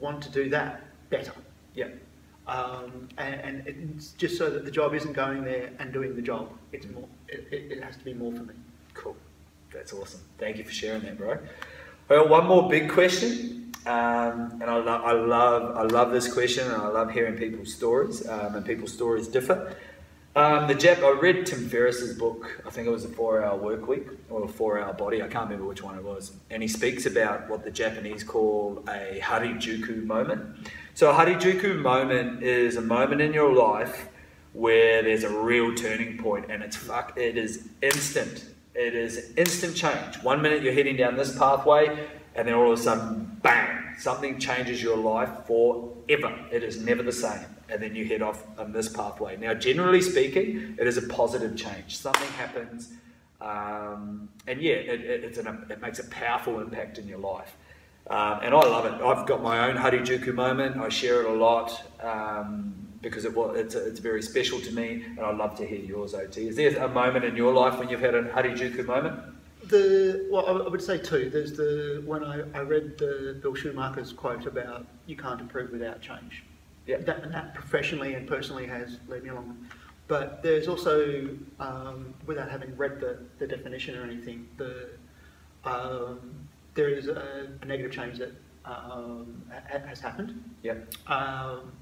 want 0.00 0.22
to 0.24 0.30
do 0.30 0.48
that 0.50 0.82
better. 1.10 1.32
Yeah. 1.74 1.88
Um, 2.46 3.08
and, 3.18 3.66
and 3.66 3.66
it's 3.66 4.10
just 4.12 4.36
so 4.38 4.50
that 4.50 4.64
the 4.64 4.70
job 4.70 4.94
isn't 4.94 5.14
going 5.14 5.42
there 5.44 5.70
and 5.78 5.92
doing 5.92 6.14
the 6.14 6.22
job. 6.22 6.50
It's 6.72 6.86
more. 6.88 7.08
It, 7.28 7.48
it, 7.50 7.72
it 7.72 7.82
has 7.82 7.96
to 7.96 8.04
be 8.04 8.14
more 8.14 8.32
for 8.32 8.42
me. 8.44 8.54
Cool. 8.94 9.16
That's 9.72 9.92
awesome. 9.92 10.20
Thank 10.38 10.58
you 10.58 10.64
for 10.64 10.72
sharing 10.72 11.02
that, 11.02 11.18
bro. 11.18 11.38
Well, 12.08 12.28
one 12.28 12.46
more 12.46 12.68
big 12.68 12.88
question, 12.90 13.72
um, 13.84 14.58
and 14.60 14.64
I, 14.64 14.76
lo- 14.76 15.02
I 15.04 15.12
love 15.12 15.76
I 15.76 15.82
love 15.82 16.12
this 16.12 16.32
question, 16.32 16.64
and 16.70 16.80
I 16.80 16.86
love 16.86 17.10
hearing 17.10 17.36
people's 17.36 17.74
stories, 17.74 18.26
um, 18.28 18.54
and 18.54 18.64
people's 18.64 18.92
stories 18.92 19.26
differ. 19.26 19.74
Um, 20.36 20.68
the 20.68 20.74
Jap, 20.74 21.02
I 21.02 21.18
read 21.18 21.46
Tim 21.46 21.66
Ferriss's 21.66 22.18
book. 22.18 22.60
I 22.66 22.68
think 22.68 22.86
it 22.86 22.90
was 22.90 23.06
a 23.06 23.08
four-hour 23.08 23.56
work 23.56 23.88
week 23.88 24.06
or 24.28 24.44
a 24.44 24.48
four-hour 24.48 24.92
body. 24.92 25.22
I 25.22 25.28
can't 25.28 25.44
remember 25.44 25.66
which 25.66 25.82
one 25.82 25.96
it 25.96 26.04
was. 26.04 26.32
And 26.50 26.60
he 26.60 26.68
speaks 26.68 27.06
about 27.06 27.48
what 27.48 27.64
the 27.64 27.70
Japanese 27.70 28.22
call 28.22 28.84
a 28.86 29.18
harajuku 29.22 30.04
moment. 30.04 30.68
So 30.92 31.10
a 31.10 31.14
harajuku 31.14 31.80
moment 31.80 32.42
is 32.42 32.76
a 32.76 32.82
moment 32.82 33.22
in 33.22 33.32
your 33.32 33.54
life 33.54 34.08
where 34.52 35.02
there's 35.02 35.24
a 35.24 35.30
real 35.30 35.74
turning 35.74 36.18
point, 36.18 36.50
and 36.50 36.62
it's 36.62 36.76
fuck. 36.76 37.16
It 37.16 37.38
is 37.38 37.68
instant. 37.80 38.44
It 38.74 38.94
is 38.94 39.32
instant 39.38 39.74
change. 39.74 40.22
One 40.22 40.42
minute 40.42 40.62
you're 40.62 40.74
heading 40.74 40.98
down 40.98 41.16
this 41.16 41.34
pathway, 41.38 42.08
and 42.34 42.46
then 42.46 42.54
all 42.54 42.70
of 42.70 42.78
a 42.78 42.82
sudden, 42.82 43.38
bang! 43.42 43.85
Something 43.98 44.38
changes 44.38 44.82
your 44.82 44.96
life 44.96 45.30
forever. 45.46 46.38
It 46.50 46.62
is 46.62 46.80
never 46.80 47.02
the 47.02 47.12
same 47.12 47.46
and 47.68 47.82
then 47.82 47.94
you 47.94 48.04
head 48.04 48.22
off 48.22 48.44
on 48.58 48.72
this 48.72 48.88
pathway. 48.88 49.36
Now, 49.36 49.54
generally 49.54 50.00
speaking, 50.00 50.76
it 50.78 50.86
is 50.86 50.96
a 50.96 51.02
positive 51.02 51.56
change. 51.56 51.96
Something 51.96 52.28
happens, 52.34 52.92
um, 53.40 54.28
and 54.46 54.60
yeah, 54.60 54.74
it, 54.74 55.36
an, 55.38 55.66
it 55.70 55.80
makes 55.80 55.98
a 55.98 56.04
powerful 56.04 56.60
impact 56.60 56.98
in 56.98 57.08
your 57.08 57.18
life. 57.18 57.56
Um, 58.08 58.40
and 58.42 58.54
I 58.54 58.60
love 58.60 58.86
it. 58.86 59.02
I've 59.02 59.26
got 59.26 59.42
my 59.42 59.68
own 59.68 59.76
Harajuku 59.76 60.32
moment. 60.32 60.76
I 60.76 60.88
share 60.88 61.22
it 61.22 61.28
a 61.28 61.32
lot. 61.32 61.82
Um, 62.02 62.82
because 63.02 63.24
it 63.24 63.34
it's, 63.36 63.74
it's 63.74 64.00
very 64.00 64.22
special 64.22 64.58
to 64.58 64.72
me, 64.72 65.04
and 65.04 65.20
I'd 65.20 65.36
love 65.36 65.56
to 65.58 65.66
hear 65.66 65.78
yours, 65.78 66.14
OT. 66.14 66.48
Is 66.48 66.56
there 66.56 66.76
a 66.82 66.88
moment 66.88 67.24
in 67.24 67.36
your 67.36 67.52
life 67.52 67.78
when 67.78 67.88
you've 67.88 68.00
had 68.00 68.14
an 68.16 68.24
Harajuku 68.24 68.84
moment? 68.84 69.20
The 69.68 70.26
well, 70.30 70.62
I 70.64 70.68
would 70.68 70.82
say 70.82 70.98
two. 70.98 71.30
There's 71.30 71.52
the 71.52 72.02
when 72.06 72.22
I, 72.22 72.40
I 72.54 72.60
read 72.60 72.98
the 72.98 73.38
Bill 73.42 73.54
Schumacher's 73.54 74.12
quote 74.12 74.46
about 74.46 74.86
you 75.06 75.16
can't 75.16 75.40
improve 75.40 75.70
without 75.70 76.00
change. 76.00 76.44
Yeah. 76.86 76.98
That, 76.98 77.24
and 77.24 77.34
that 77.34 77.54
professionally 77.54 78.14
and 78.14 78.28
personally 78.28 78.66
has 78.66 78.98
led 79.08 79.24
me 79.24 79.30
along. 79.30 79.66
But 80.08 80.40
there's 80.40 80.68
also, 80.68 81.28
um, 81.58 82.14
without 82.26 82.48
having 82.48 82.76
read 82.76 83.00
the, 83.00 83.18
the 83.38 83.46
definition 83.48 83.98
or 83.98 84.04
anything, 84.04 84.46
the 84.56 84.90
um, 85.64 86.20
there 86.74 86.88
is 86.88 87.08
a, 87.08 87.48
a 87.60 87.64
negative 87.64 87.90
change 87.90 88.18
that 88.18 88.32
um, 88.64 89.42
ha- 89.50 89.80
has 89.86 89.98
happened 89.98 90.42
Yeah. 90.62 90.74
um, 91.08 91.72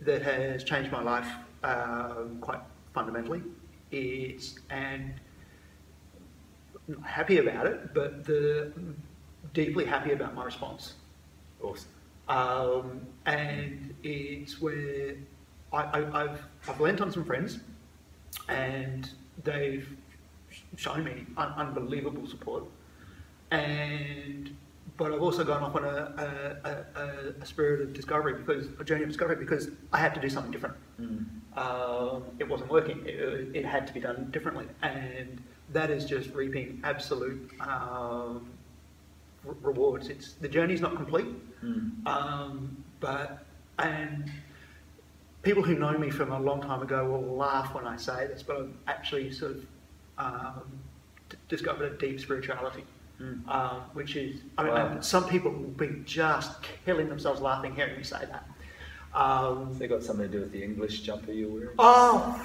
that 0.00 0.22
has 0.22 0.64
changed 0.64 0.90
my 0.90 1.02
life 1.02 1.28
um, 1.62 2.38
quite 2.40 2.60
fundamentally. 2.94 3.42
It's 3.92 4.58
and 4.70 5.14
happy 7.04 7.38
about 7.38 7.66
it, 7.66 7.94
but 7.94 8.24
the 8.24 8.72
deeply 9.52 9.84
happy 9.84 10.12
about 10.12 10.34
my 10.34 10.44
response. 10.44 10.94
Awesome. 11.62 11.88
Um, 12.28 13.06
and 13.26 13.94
it's 14.02 14.60
where 14.60 15.14
I, 15.72 15.82
I, 15.82 16.22
I've 16.22 16.42
I've 16.68 16.80
lent 16.80 17.00
on 17.00 17.10
some 17.10 17.24
friends, 17.24 17.60
and 18.48 19.08
they've 19.44 19.88
shown 20.76 21.04
me 21.04 21.26
un- 21.36 21.54
unbelievable 21.56 22.26
support. 22.26 22.64
And 23.50 24.54
but 24.98 25.12
I've 25.12 25.22
also 25.22 25.44
gone 25.44 25.62
off 25.62 25.76
on 25.76 25.84
a, 25.84 26.58
a, 26.64 27.00
a, 27.00 27.34
a 27.40 27.46
spirit 27.46 27.80
of 27.80 27.92
discovery 27.92 28.34
because 28.34 28.68
a 28.78 28.84
journey 28.84 29.04
of 29.04 29.08
discovery 29.08 29.36
because 29.36 29.70
I 29.92 29.98
had 29.98 30.14
to 30.14 30.20
do 30.20 30.28
something 30.28 30.50
different. 30.50 30.76
Mm. 31.00 31.24
Um, 31.56 32.24
it 32.38 32.48
wasn't 32.48 32.70
working. 32.70 33.02
It, 33.06 33.54
it 33.54 33.64
had 33.64 33.86
to 33.86 33.94
be 33.94 34.00
done 34.00 34.30
differently, 34.30 34.66
and 34.82 35.40
that 35.72 35.90
is 35.90 36.04
just 36.04 36.32
reaping 36.34 36.80
absolute 36.84 37.50
um, 37.60 38.46
re- 39.44 39.54
rewards. 39.62 40.08
It's 40.08 40.32
the 40.34 40.48
journey's 40.48 40.80
not 40.80 40.96
complete, 40.96 41.26
Mm. 41.64 42.06
um, 42.06 42.84
but 43.00 43.44
and 43.80 44.30
people 45.42 45.62
who 45.62 45.74
know 45.76 45.98
me 45.98 46.08
from 46.10 46.30
a 46.32 46.38
long 46.38 46.60
time 46.62 46.82
ago 46.82 47.04
will 47.04 47.36
laugh 47.36 47.74
when 47.74 47.84
I 47.86 47.96
say 47.96 48.28
this, 48.28 48.42
but 48.44 48.56
I've 48.58 48.70
actually 48.86 49.32
sort 49.32 49.52
of 49.52 49.66
um, 50.18 50.62
d- 51.28 51.36
discovered 51.48 51.92
a 51.92 51.96
deep 51.96 52.20
spirituality. 52.20 52.84
Mm. 53.20 53.48
Um, 53.48 53.80
which 53.94 54.14
is, 54.14 54.42
I 54.56 54.62
mean, 54.62 54.72
Wow. 54.74 55.00
some 55.00 55.28
people 55.28 55.50
will 55.50 55.70
be 55.70 56.02
just 56.04 56.52
killing 56.84 57.08
themselves 57.08 57.40
laughing 57.40 57.74
hearing 57.74 57.96
me 57.96 58.04
say 58.04 58.24
that. 58.30 58.48
Um, 59.12 59.76
that 59.80 59.88
got 59.88 60.04
something 60.04 60.26
to 60.26 60.32
do 60.32 60.38
with 60.40 60.52
the 60.52 60.62
English 60.62 61.00
jumper 61.00 61.32
you're 61.32 61.48
wearing? 61.50 61.74
Oh, 61.80 62.40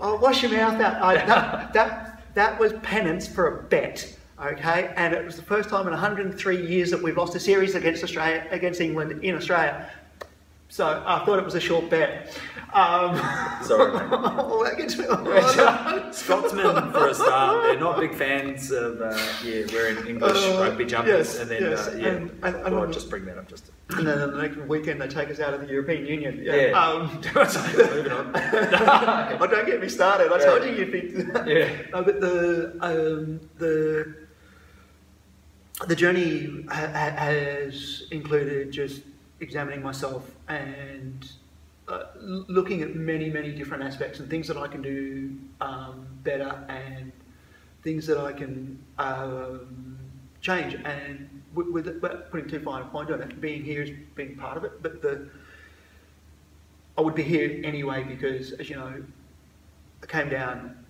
oh, 0.00 0.16
wash 0.16 0.42
your 0.42 0.52
mouth 0.52 0.80
out. 0.80 1.02
I, 1.02 1.14
that, 1.26 1.72
that, 1.72 2.22
that 2.34 2.58
was 2.58 2.72
penance 2.82 3.26
for 3.26 3.58
a 3.58 3.62
bet, 3.64 4.16
okay? 4.42 4.92
And 4.96 5.14
it 5.14 5.24
was 5.24 5.36
the 5.36 5.42
first 5.42 5.68
time 5.68 5.86
in 5.86 5.92
103 5.92 6.66
years 6.66 6.90
that 6.90 7.02
we've 7.02 7.16
lost 7.16 7.34
a 7.34 7.40
series 7.40 7.74
against 7.74 8.02
Australia, 8.02 8.46
against 8.50 8.80
England 8.80 9.24
in 9.24 9.34
Australia. 9.34 9.90
So 10.74 11.04
I 11.06 11.24
thought 11.24 11.38
it 11.38 11.44
was 11.44 11.54
a 11.54 11.60
short 11.60 11.88
bet. 11.88 12.36
Um, 12.72 13.16
Sorry. 13.62 13.92
Scotsmen, 16.12 16.90
for 16.90 17.06
a 17.10 17.14
start, 17.14 17.62
they're 17.62 17.78
not 17.78 18.00
big 18.00 18.12
fans 18.16 18.72
of 18.72 19.00
uh, 19.00 19.16
yeah 19.44 19.66
wearing 19.72 20.04
English 20.04 20.36
Uh, 20.36 20.58
rugby 20.60 20.84
jumpers, 20.84 21.28
yes, 21.28 21.38
and 21.38 21.48
then 21.48 21.62
yes, 21.62 21.86
uh, 21.86 21.96
yeah, 21.96 22.08
and- 22.08 22.30
and- 22.42 22.56
and- 22.56 22.74
I'll 22.74 22.90
just 22.90 23.08
bring 23.08 23.24
that 23.26 23.38
up 23.38 23.46
just. 23.48 23.66
To, 23.66 23.72
And 23.98 24.04
then 24.08 24.18
the 24.18 24.26
next 24.42 24.56
weekend 24.66 25.00
they 25.00 25.06
take 25.06 25.30
us 25.30 25.38
out 25.38 25.54
of 25.54 25.60
the 25.60 25.68
European 25.68 26.06
Union. 26.06 26.40
Yeah. 26.42 26.72
Um, 26.72 27.02
Moving 27.06 28.10
on. 28.10 28.32
oh, 28.34 29.46
don't 29.46 29.66
get 29.66 29.80
me 29.80 29.88
started. 29.88 30.32
I 30.32 30.38
Yeah. 30.40 30.44
told 30.44 30.64
you 30.64 30.72
you'd 30.74 30.90
be. 30.90 31.14
Yeah. 31.52 31.68
No, 31.92 32.02
but 32.02 32.20
the 32.20 32.76
um, 32.80 33.40
the 33.58 34.12
the 35.86 35.94
journey 35.94 36.64
ha- 36.68 36.88
has 37.16 38.08
included 38.10 38.72
just 38.72 39.02
examining 39.44 39.82
myself 39.82 40.30
and 40.48 41.30
uh, 41.86 42.04
looking 42.18 42.82
at 42.82 42.96
many, 42.96 43.30
many 43.30 43.52
different 43.52 43.82
aspects 43.82 44.18
and 44.18 44.28
things 44.28 44.48
that 44.48 44.56
I 44.56 44.66
can 44.66 44.82
do 44.82 45.36
um, 45.60 46.06
better 46.22 46.64
and 46.68 47.12
things 47.82 48.06
that 48.06 48.18
I 48.18 48.32
can 48.32 48.82
um, 48.98 49.98
change. 50.40 50.74
And 50.74 51.42
with, 51.54 51.68
with 51.68 52.30
putting 52.30 52.48
too 52.48 52.60
fine 52.60 52.82
a 52.82 52.86
point 52.86 53.10
on 53.10 53.22
it, 53.22 53.40
being 53.40 53.62
here 53.62 53.82
is 53.82 53.90
being 54.14 54.34
part 54.36 54.56
of 54.56 54.64
it. 54.64 54.82
But 54.82 55.02
the 55.02 55.28
I 56.96 57.00
would 57.00 57.14
be 57.14 57.24
here 57.24 57.60
anyway 57.64 58.04
because, 58.04 58.52
as 58.52 58.70
you 58.70 58.76
know, 58.76 59.02
I 60.02 60.06
came 60.06 60.28
down, 60.28 60.84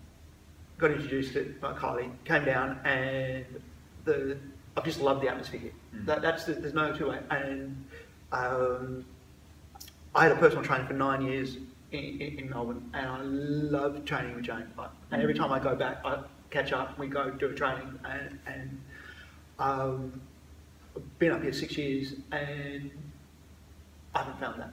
got 0.76 0.90
introduced 0.90 1.32
to 1.32 1.54
Kylie, 1.62 2.10
came 2.24 2.44
down, 2.44 2.78
and 2.84 3.46
the 4.04 4.36
I've 4.76 4.84
just 4.84 5.00
loved 5.00 5.22
the 5.22 5.28
atmosphere 5.28 5.60
here. 5.60 5.72
Mm. 5.94 6.06
That, 6.06 6.22
that's 6.22 6.44
the, 6.44 6.54
there's 6.54 6.74
no 6.74 6.92
two 6.92 7.10
way. 7.10 7.20
And 7.30 7.83
um, 8.34 9.04
I 10.14 10.24
had 10.24 10.32
a 10.32 10.36
personal 10.36 10.64
trainer 10.64 10.86
for 10.86 10.92
nine 10.92 11.22
years 11.22 11.56
in, 11.92 12.20
in, 12.20 12.38
in 12.38 12.50
Melbourne, 12.50 12.90
and 12.94 13.06
I 13.06 13.20
love 13.22 14.04
training 14.04 14.34
with 14.34 14.44
Jane. 14.44 14.66
Like, 14.76 14.90
and 15.10 15.22
every 15.22 15.34
time 15.34 15.52
I 15.52 15.58
go 15.58 15.74
back, 15.74 16.00
I 16.04 16.22
catch 16.50 16.72
up, 16.72 16.98
we 16.98 17.06
go 17.06 17.30
do 17.30 17.46
a 17.50 17.54
training, 17.54 17.98
and, 18.04 18.38
and 18.46 18.80
um, 19.58 20.20
I've 20.96 21.18
been 21.18 21.32
up 21.32 21.42
here 21.42 21.52
six 21.52 21.76
years, 21.76 22.14
and 22.32 22.90
I 24.14 24.18
haven't 24.18 24.40
found 24.40 24.60
that. 24.60 24.72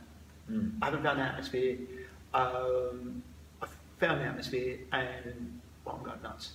Mm. 0.49 0.73
I 0.81 0.85
haven't 0.85 1.03
found 1.03 1.19
the 1.19 1.23
atmosphere. 1.23 1.77
Um, 2.33 3.23
I 3.61 3.67
found 3.99 4.21
the 4.21 4.25
atmosphere 4.25 4.79
and 4.91 5.59
well, 5.85 5.97
I'm 5.97 6.05
going 6.05 6.21
nuts. 6.21 6.53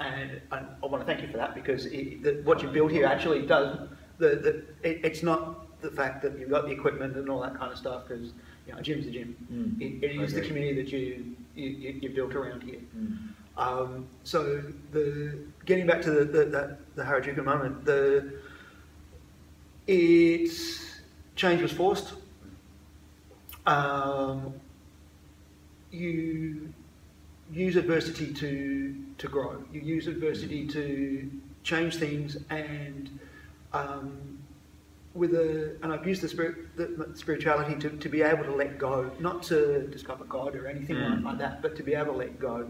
And, 0.00 0.40
and 0.50 0.66
I 0.82 0.86
want 0.86 1.02
to 1.02 1.06
thank 1.06 1.20
you 1.20 1.28
for 1.30 1.36
that 1.36 1.54
because 1.54 1.86
it, 1.86 2.22
the, 2.22 2.40
what 2.44 2.62
you 2.62 2.68
build 2.68 2.90
here 2.90 3.04
actually 3.04 3.46
does. 3.46 3.88
The, 4.18 4.28
the, 4.28 4.88
it, 4.88 5.04
it's 5.04 5.22
not 5.22 5.66
the 5.80 5.90
fact 5.90 6.22
that 6.22 6.38
you've 6.38 6.50
got 6.50 6.66
the 6.66 6.72
equipment 6.72 7.16
and 7.16 7.28
all 7.28 7.40
that 7.40 7.56
kind 7.58 7.72
of 7.72 7.78
stuff 7.78 8.08
because 8.08 8.32
you 8.66 8.72
know, 8.72 8.78
a 8.78 8.82
gym's 8.82 9.06
a 9.06 9.10
gym. 9.10 9.36
Mm. 9.52 9.80
It, 9.80 10.04
it 10.04 10.20
is 10.20 10.34
the 10.34 10.42
community 10.42 10.82
that 10.82 10.92
you, 10.92 11.36
you, 11.54 11.98
you, 12.00 12.10
built 12.10 12.34
around 12.34 12.62
here. 12.62 12.80
Mm. 12.96 13.18
Um, 13.56 14.06
so 14.24 14.62
the 14.92 15.38
getting 15.64 15.86
back 15.86 16.02
to 16.02 16.10
the 16.10 16.24
the, 16.24 16.44
the, 16.44 16.76
the 16.96 17.02
Harajuku 17.02 17.44
moment, 17.44 17.84
the 17.84 18.32
it's 19.86 21.00
change 21.36 21.62
was 21.62 21.72
forced. 21.72 22.14
Um, 23.66 24.54
you 25.90 26.72
use 27.52 27.76
adversity 27.76 28.32
to 28.34 28.94
to 29.18 29.28
grow. 29.28 29.62
You 29.72 29.80
use 29.80 30.06
adversity 30.06 30.66
to 30.68 31.30
change 31.62 31.96
things, 31.96 32.36
and 32.48 33.18
um, 33.72 34.29
with 35.14 35.34
a 35.34 35.76
and 35.82 35.92
I've 35.92 36.06
used 36.06 36.22
the 36.22 36.28
spirit 36.28 36.76
the 36.76 37.10
spirituality 37.14 37.74
to, 37.80 37.90
to 37.90 38.08
be 38.08 38.22
able 38.22 38.44
to 38.44 38.54
let 38.54 38.78
go, 38.78 39.10
not 39.18 39.42
to 39.44 39.86
discover 39.88 40.24
God 40.24 40.54
or 40.54 40.66
anything 40.66 40.96
Mm. 40.96 41.24
like 41.24 41.38
that, 41.38 41.62
but 41.62 41.76
to 41.76 41.82
be 41.82 41.94
able 41.94 42.12
to 42.12 42.18
let 42.18 42.38
go, 42.38 42.68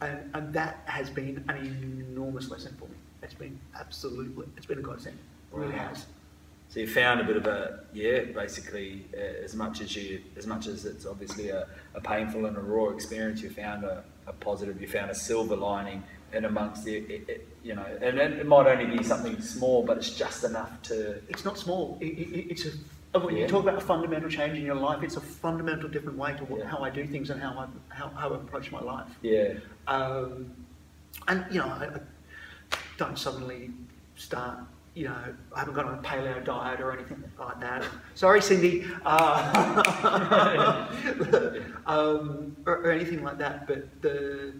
and 0.00 0.30
and 0.34 0.52
that 0.54 0.82
has 0.86 1.10
been 1.10 1.44
an 1.48 1.56
enormous 2.10 2.50
lesson 2.50 2.74
for 2.78 2.86
me. 2.86 2.96
It's 3.22 3.34
been 3.34 3.58
absolutely 3.78 4.46
it's 4.56 4.66
been 4.66 4.78
a 4.78 4.82
godsend. 4.82 5.18
It 5.52 5.56
really 5.56 5.72
Wow. 5.72 5.88
has. 5.88 6.06
So 6.68 6.78
you 6.78 6.86
found 6.86 7.20
a 7.20 7.24
bit 7.24 7.36
of 7.36 7.46
a 7.46 7.80
yeah, 7.92 8.22
basically 8.26 9.04
uh, 9.12 9.44
as 9.44 9.56
much 9.56 9.80
as 9.80 9.96
you 9.96 10.20
as 10.36 10.46
much 10.46 10.68
as 10.68 10.84
it's 10.86 11.04
obviously 11.06 11.48
a, 11.48 11.66
a 11.94 12.00
painful 12.00 12.46
and 12.46 12.56
a 12.56 12.60
raw 12.60 12.90
experience, 12.90 13.42
you 13.42 13.50
found 13.50 13.82
a, 13.82 14.04
a 14.28 14.32
positive, 14.32 14.80
you 14.80 14.86
found 14.86 15.10
a 15.10 15.14
silver 15.14 15.56
lining 15.56 16.04
in 16.32 16.44
amongst 16.44 16.84
the 16.84 16.96
it, 16.96 17.28
it, 17.28 17.48
you 17.62 17.74
know, 17.74 17.84
and 18.00 18.18
it, 18.18 18.46
might 18.46 18.66
only 18.66 18.96
be 18.96 19.02
something 19.02 19.40
small, 19.40 19.82
but 19.82 19.96
it's 19.98 20.10
just 20.14 20.44
enough 20.44 20.80
to 20.82 21.20
It's 21.28 21.44
not 21.44 21.58
small. 21.58 21.98
It, 22.00 22.06
it, 22.06 22.50
it's 22.50 22.66
a 22.66 23.18
when 23.18 23.34
Yeah. 23.36 23.42
you 23.42 23.48
talk 23.48 23.62
about 23.64 23.76
a 23.76 23.80
fundamental 23.80 24.30
change 24.30 24.56
in 24.56 24.64
your 24.64 24.76
life, 24.76 25.02
it's 25.02 25.16
a 25.16 25.20
fundamental 25.20 25.88
different 25.88 26.16
way 26.16 26.32
to 26.36 26.44
what, 26.44 26.60
Yeah. 26.60 26.66
how 26.68 26.78
I 26.78 26.90
do 26.90 27.04
things 27.06 27.30
and 27.30 27.42
how 27.42 27.52
I 27.58 27.66
how, 27.94 28.08
how 28.10 28.30
I 28.32 28.36
approach 28.36 28.70
my 28.70 28.80
life. 28.80 29.08
yeah 29.22 29.54
Um, 29.88 30.52
and 31.28 31.44
you 31.50 31.58
know, 31.60 31.66
I, 31.66 31.86
I 31.96 32.78
don't 32.96 33.18
suddenly 33.18 33.70
start. 34.16 34.58
You 34.94 35.04
know, 35.08 35.16
I 35.54 35.58
haven't 35.60 35.74
gone 35.74 35.86
on 35.86 35.94
a 35.98 36.02
paleo 36.02 36.44
diet 36.44 36.80
or 36.80 36.92
anything 36.92 37.22
like 37.38 37.60
that. 37.60 37.84
Sorry, 38.14 38.42
Cindy, 38.42 38.84
uh, 39.06 39.20
um, 41.86 42.56
or, 42.66 42.74
or 42.84 42.90
anything 42.90 43.22
like 43.22 43.38
that. 43.38 43.66
But 43.68 43.86
the, 44.02 44.52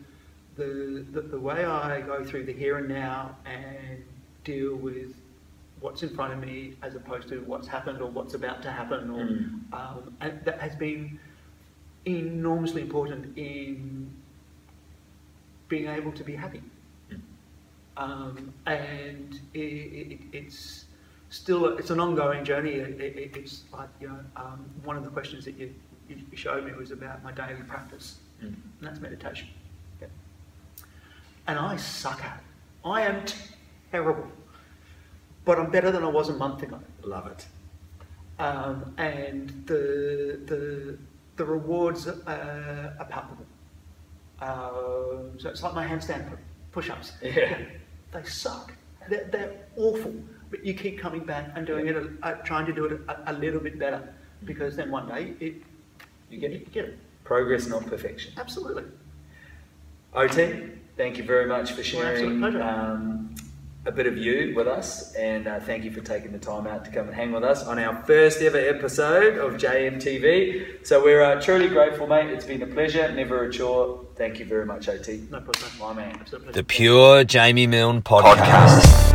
the 0.60 1.04
the 1.14 1.20
the 1.34 1.40
way 1.48 1.64
I 1.64 2.00
go 2.12 2.24
through 2.24 2.44
the 2.44 2.52
here 2.52 2.76
and 2.78 2.88
now 2.88 3.36
and 3.46 4.02
deal 4.44 4.76
with 4.76 5.10
what's 5.80 6.02
in 6.02 6.10
front 6.10 6.32
of 6.34 6.38
me 6.46 6.74
as 6.82 6.94
opposed 6.94 7.28
to 7.28 7.36
what's 7.50 7.66
happened 7.76 8.00
or 8.02 8.10
what's 8.10 8.34
about 8.34 8.58
to 8.62 8.70
happen, 8.70 9.10
or 9.10 9.24
Mm. 9.24 9.72
um, 9.80 10.14
and 10.20 10.32
that 10.44 10.58
has 10.60 10.74
been 10.76 11.18
enormously 12.06 12.82
important 12.82 13.22
in 13.38 14.10
being 15.68 15.86
able 15.98 16.12
to 16.12 16.24
be 16.24 16.34
happy. 16.44 16.62
Mm. 17.10 17.20
Um, 17.96 18.54
and 18.66 19.40
it, 19.54 19.58
it, 20.12 20.20
it's 20.32 20.84
still 21.30 21.62
it's 21.78 21.90
an 21.90 22.00
ongoing 22.00 22.44
journey. 22.44 22.72
It, 22.72 23.00
it, 23.00 23.36
it's 23.36 23.64
like 23.72 23.88
you 24.00 24.08
know 24.08 24.20
um, 24.36 24.60
one 24.84 24.96
of 24.98 25.04
the 25.04 25.10
questions 25.10 25.44
that 25.46 25.56
you 25.56 25.72
you, 26.08 26.16
you 26.30 26.36
showed 26.36 26.64
me 26.66 26.72
was 26.72 26.90
about 26.90 27.22
my 27.22 27.32
daily 27.32 27.62
practice, 27.66 28.18
Mm. 28.42 28.46
and 28.78 28.82
that's 28.86 29.00
meditation. 29.00 29.48
And 31.50 31.58
I 31.58 31.74
suck 31.76 32.24
at 32.24 32.36
it. 32.36 32.88
I 32.88 33.02
am 33.02 33.24
terrible, 33.90 34.28
but 35.44 35.58
I'm 35.58 35.68
better 35.68 35.90
than 35.90 36.04
I 36.04 36.08
was 36.08 36.28
a 36.28 36.32
month 36.32 36.62
ago. 36.62 36.78
Love 37.02 37.26
it. 37.26 37.44
Um, 38.38 38.94
and 38.98 39.48
the 39.66 40.38
the 40.46 40.96
the 41.34 41.44
rewards 41.44 42.06
are, 42.06 42.94
are 43.00 43.04
palpable. 43.14 43.46
Um, 44.40 45.32
so 45.40 45.48
it's 45.50 45.62
like 45.64 45.74
my 45.74 45.84
handstand 45.84 46.38
push-ups. 46.70 47.14
Yeah. 47.20 47.58
They 48.12 48.22
suck. 48.22 48.72
They're, 49.08 49.24
they're 49.32 49.56
awful. 49.76 50.14
But 50.50 50.64
you 50.64 50.74
keep 50.74 51.00
coming 51.00 51.24
back 51.24 51.50
and 51.56 51.66
doing 51.66 51.88
it, 51.88 51.96
uh, 52.22 52.32
trying 52.50 52.66
to 52.66 52.72
do 52.72 52.84
it 52.84 53.00
a, 53.08 53.32
a 53.32 53.34
little 53.34 53.60
bit 53.60 53.76
better, 53.76 54.02
because 54.44 54.76
then 54.76 54.90
one 54.92 55.08
day 55.08 55.34
it 55.40 55.54
You 56.30 56.38
get 56.38 56.52
it. 56.52 56.60
you 56.60 56.66
get 56.72 56.84
it. 56.84 56.98
Progress, 57.24 57.66
not 57.66 57.86
perfection. 57.86 58.32
Absolutely. 58.36 58.84
OT, 60.14 60.70
thank 61.00 61.16
you 61.16 61.24
very 61.24 61.46
much 61.46 61.72
for 61.72 61.82
sharing 61.82 62.44
um, 62.60 63.34
a 63.86 63.90
bit 63.90 64.06
of 64.06 64.18
you 64.18 64.52
with 64.54 64.68
us, 64.68 65.14
and 65.14 65.46
uh, 65.46 65.58
thank 65.58 65.82
you 65.82 65.90
for 65.90 66.02
taking 66.02 66.30
the 66.30 66.38
time 66.38 66.66
out 66.66 66.84
to 66.84 66.90
come 66.90 67.06
and 67.06 67.16
hang 67.16 67.32
with 67.32 67.42
us 67.42 67.64
on 67.64 67.78
our 67.78 68.04
first 68.04 68.42
ever 68.42 68.58
episode 68.58 69.38
of 69.38 69.54
JMTV. 69.54 70.86
So 70.86 71.02
we're 71.02 71.22
uh, 71.22 71.40
truly 71.40 71.68
grateful, 71.68 72.06
mate. 72.06 72.28
It's 72.28 72.44
been 72.44 72.60
a 72.60 72.66
pleasure, 72.66 73.10
never 73.12 73.44
a 73.44 73.50
chore. 73.50 74.04
Thank 74.16 74.40
you 74.40 74.44
very 74.44 74.66
much, 74.66 74.90
OT. 74.90 75.26
No 75.30 75.40
problem. 75.40 75.70
My 75.80 75.94
man. 75.94 76.16
Absolute 76.20 76.42
pleasure. 76.42 76.52
The 76.52 76.64
Pure 76.64 77.24
Jamie 77.24 77.66
Milne 77.66 78.02
Podcast. 78.02 79.09